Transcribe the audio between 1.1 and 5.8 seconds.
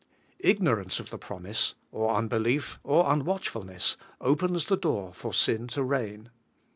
the promise, or unbelief, or unwatchfulness, opens the door for sin